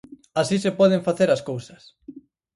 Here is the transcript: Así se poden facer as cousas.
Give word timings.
Así 0.41 0.55
se 0.63 0.75
poden 0.79 1.05
facer 1.07 1.29
as 1.31 1.45
cousas. 1.49 1.81